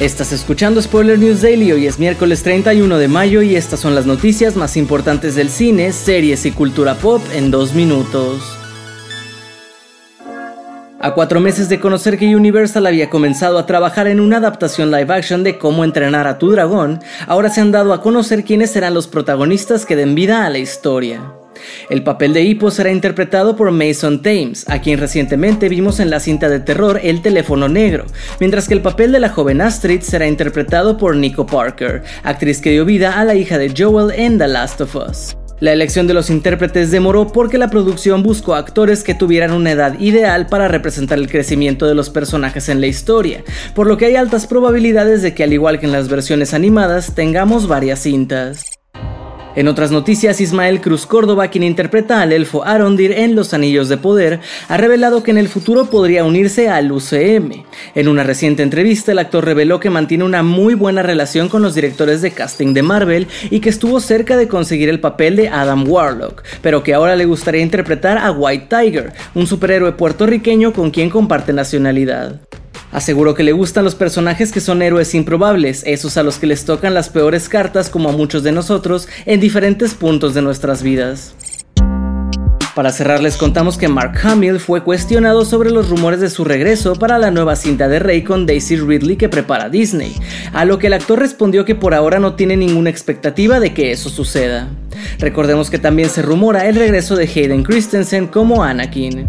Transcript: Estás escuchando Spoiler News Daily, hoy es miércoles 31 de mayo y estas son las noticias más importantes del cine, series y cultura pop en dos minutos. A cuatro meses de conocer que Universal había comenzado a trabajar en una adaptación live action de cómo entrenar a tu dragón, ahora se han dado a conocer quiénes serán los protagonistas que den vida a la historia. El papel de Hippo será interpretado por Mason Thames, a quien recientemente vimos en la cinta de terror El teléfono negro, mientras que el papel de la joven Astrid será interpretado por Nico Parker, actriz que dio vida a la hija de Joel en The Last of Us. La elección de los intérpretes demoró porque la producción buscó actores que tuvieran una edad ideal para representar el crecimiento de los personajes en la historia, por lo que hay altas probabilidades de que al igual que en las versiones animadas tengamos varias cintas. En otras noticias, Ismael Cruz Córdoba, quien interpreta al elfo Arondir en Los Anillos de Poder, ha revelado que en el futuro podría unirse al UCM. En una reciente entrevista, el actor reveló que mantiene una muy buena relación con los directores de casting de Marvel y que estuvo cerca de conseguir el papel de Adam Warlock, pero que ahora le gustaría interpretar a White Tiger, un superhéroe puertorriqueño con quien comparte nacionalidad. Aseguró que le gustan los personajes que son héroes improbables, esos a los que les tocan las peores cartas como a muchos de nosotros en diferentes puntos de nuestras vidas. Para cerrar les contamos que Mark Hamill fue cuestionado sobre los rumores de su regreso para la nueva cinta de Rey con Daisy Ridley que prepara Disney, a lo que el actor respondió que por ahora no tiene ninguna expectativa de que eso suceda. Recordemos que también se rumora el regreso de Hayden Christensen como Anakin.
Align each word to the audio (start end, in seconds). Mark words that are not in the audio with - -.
Estás 0.00 0.32
escuchando 0.32 0.80
Spoiler 0.80 1.18
News 1.18 1.42
Daily, 1.42 1.72
hoy 1.72 1.86
es 1.86 1.98
miércoles 1.98 2.42
31 2.42 2.96
de 2.96 3.06
mayo 3.06 3.42
y 3.42 3.54
estas 3.54 3.80
son 3.80 3.94
las 3.94 4.06
noticias 4.06 4.56
más 4.56 4.78
importantes 4.78 5.34
del 5.34 5.50
cine, 5.50 5.92
series 5.92 6.46
y 6.46 6.52
cultura 6.52 6.94
pop 6.94 7.20
en 7.34 7.50
dos 7.50 7.74
minutos. 7.74 8.40
A 10.98 11.12
cuatro 11.12 11.40
meses 11.40 11.68
de 11.68 11.80
conocer 11.80 12.16
que 12.16 12.34
Universal 12.34 12.86
había 12.86 13.10
comenzado 13.10 13.58
a 13.58 13.66
trabajar 13.66 14.06
en 14.06 14.20
una 14.20 14.38
adaptación 14.38 14.90
live 14.90 15.12
action 15.12 15.44
de 15.44 15.58
cómo 15.58 15.84
entrenar 15.84 16.26
a 16.26 16.38
tu 16.38 16.50
dragón, 16.50 17.00
ahora 17.26 17.50
se 17.50 17.60
han 17.60 17.70
dado 17.70 17.92
a 17.92 18.00
conocer 18.00 18.42
quiénes 18.42 18.70
serán 18.70 18.94
los 18.94 19.06
protagonistas 19.06 19.84
que 19.84 19.96
den 19.96 20.14
vida 20.14 20.46
a 20.46 20.50
la 20.50 20.58
historia. 20.60 21.39
El 21.88 22.02
papel 22.02 22.32
de 22.32 22.42
Hippo 22.42 22.70
será 22.70 22.90
interpretado 22.90 23.56
por 23.56 23.70
Mason 23.70 24.22
Thames, 24.22 24.68
a 24.68 24.80
quien 24.80 24.98
recientemente 24.98 25.68
vimos 25.68 26.00
en 26.00 26.10
la 26.10 26.20
cinta 26.20 26.48
de 26.48 26.60
terror 26.60 27.00
El 27.02 27.22
teléfono 27.22 27.68
negro, 27.68 28.06
mientras 28.38 28.68
que 28.68 28.74
el 28.74 28.82
papel 28.82 29.12
de 29.12 29.20
la 29.20 29.30
joven 29.30 29.60
Astrid 29.60 30.00
será 30.00 30.26
interpretado 30.26 30.96
por 30.96 31.16
Nico 31.16 31.46
Parker, 31.46 32.02
actriz 32.22 32.60
que 32.60 32.70
dio 32.70 32.84
vida 32.84 33.20
a 33.20 33.24
la 33.24 33.34
hija 33.34 33.58
de 33.58 33.72
Joel 33.76 34.12
en 34.18 34.38
The 34.38 34.48
Last 34.48 34.80
of 34.80 34.96
Us. 34.96 35.36
La 35.60 35.74
elección 35.74 36.06
de 36.06 36.14
los 36.14 36.30
intérpretes 36.30 36.90
demoró 36.90 37.32
porque 37.32 37.58
la 37.58 37.68
producción 37.68 38.22
buscó 38.22 38.54
actores 38.54 39.04
que 39.04 39.14
tuvieran 39.14 39.52
una 39.52 39.72
edad 39.72 40.00
ideal 40.00 40.46
para 40.46 40.68
representar 40.68 41.18
el 41.18 41.28
crecimiento 41.28 41.86
de 41.86 41.94
los 41.94 42.08
personajes 42.08 42.70
en 42.70 42.80
la 42.80 42.86
historia, 42.86 43.44
por 43.74 43.86
lo 43.86 43.98
que 43.98 44.06
hay 44.06 44.16
altas 44.16 44.46
probabilidades 44.46 45.20
de 45.20 45.34
que 45.34 45.44
al 45.44 45.52
igual 45.52 45.78
que 45.78 45.84
en 45.84 45.92
las 45.92 46.08
versiones 46.08 46.54
animadas 46.54 47.14
tengamos 47.14 47.68
varias 47.68 48.00
cintas. 48.00 48.79
En 49.56 49.66
otras 49.66 49.90
noticias, 49.90 50.40
Ismael 50.40 50.80
Cruz 50.80 51.06
Córdoba, 51.06 51.48
quien 51.48 51.64
interpreta 51.64 52.22
al 52.22 52.32
elfo 52.32 52.64
Arondir 52.64 53.10
en 53.10 53.34
Los 53.34 53.52
Anillos 53.52 53.88
de 53.88 53.96
Poder, 53.96 54.38
ha 54.68 54.76
revelado 54.76 55.24
que 55.24 55.32
en 55.32 55.38
el 55.38 55.48
futuro 55.48 55.86
podría 55.86 56.24
unirse 56.24 56.68
al 56.68 56.92
UCM. 56.92 57.64
En 57.96 58.06
una 58.06 58.22
reciente 58.22 58.62
entrevista, 58.62 59.10
el 59.10 59.18
actor 59.18 59.44
reveló 59.44 59.80
que 59.80 59.90
mantiene 59.90 60.22
una 60.22 60.44
muy 60.44 60.74
buena 60.74 61.02
relación 61.02 61.48
con 61.48 61.62
los 61.62 61.74
directores 61.74 62.22
de 62.22 62.30
casting 62.30 62.74
de 62.74 62.82
Marvel 62.82 63.26
y 63.50 63.58
que 63.58 63.70
estuvo 63.70 63.98
cerca 63.98 64.36
de 64.36 64.46
conseguir 64.46 64.88
el 64.88 65.00
papel 65.00 65.34
de 65.34 65.48
Adam 65.48 65.84
Warlock, 65.88 66.44
pero 66.62 66.84
que 66.84 66.94
ahora 66.94 67.16
le 67.16 67.24
gustaría 67.24 67.60
interpretar 67.60 68.18
a 68.18 68.30
White 68.30 68.68
Tiger, 68.70 69.12
un 69.34 69.48
superhéroe 69.48 69.92
puertorriqueño 69.92 70.72
con 70.72 70.92
quien 70.92 71.10
comparte 71.10 71.52
nacionalidad. 71.52 72.40
Aseguró 72.92 73.34
que 73.34 73.44
le 73.44 73.52
gustan 73.52 73.84
los 73.84 73.94
personajes 73.94 74.50
que 74.50 74.60
son 74.60 74.82
héroes 74.82 75.14
improbables, 75.14 75.82
esos 75.86 76.16
a 76.16 76.22
los 76.22 76.38
que 76.38 76.46
les 76.46 76.64
tocan 76.64 76.94
las 76.94 77.08
peores 77.08 77.48
cartas 77.48 77.88
como 77.88 78.08
a 78.08 78.12
muchos 78.12 78.42
de 78.42 78.52
nosotros 78.52 79.08
en 79.26 79.40
diferentes 79.40 79.94
puntos 79.94 80.34
de 80.34 80.42
nuestras 80.42 80.82
vidas. 80.82 81.34
Para 82.74 82.92
cerrar 82.92 83.20
les 83.20 83.36
contamos 83.36 83.76
que 83.76 83.88
Mark 83.88 84.18
Hamill 84.22 84.60
fue 84.60 84.82
cuestionado 84.82 85.44
sobre 85.44 85.70
los 85.70 85.88
rumores 85.90 86.20
de 86.20 86.30
su 86.30 86.44
regreso 86.44 86.94
para 86.94 87.18
la 87.18 87.30
nueva 87.30 87.56
cinta 87.56 87.88
de 87.88 87.98
Rey 87.98 88.22
con 88.22 88.46
Daisy 88.46 88.76
Ridley 88.76 89.16
que 89.16 89.28
prepara 89.28 89.68
Disney, 89.68 90.14
a 90.52 90.64
lo 90.64 90.78
que 90.78 90.86
el 90.86 90.92
actor 90.92 91.18
respondió 91.18 91.64
que 91.64 91.74
por 91.74 91.94
ahora 91.94 92.20
no 92.20 92.34
tiene 92.34 92.56
ninguna 92.56 92.90
expectativa 92.90 93.60
de 93.60 93.74
que 93.74 93.90
eso 93.90 94.08
suceda. 94.08 94.68
Recordemos 95.18 95.68
que 95.68 95.78
también 95.78 96.08
se 96.10 96.22
rumora 96.22 96.68
el 96.68 96.76
regreso 96.76 97.16
de 97.16 97.24
Hayden 97.24 97.64
Christensen 97.64 98.28
como 98.28 98.62
Anakin. 98.62 99.28